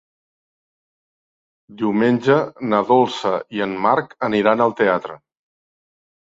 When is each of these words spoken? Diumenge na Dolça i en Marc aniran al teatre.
Diumenge 1.81 2.37
na 2.71 2.79
Dolça 2.93 3.35
i 3.59 3.63
en 3.67 3.77
Marc 3.85 4.17
aniran 4.31 4.65
al 4.67 4.75
teatre. 4.83 5.21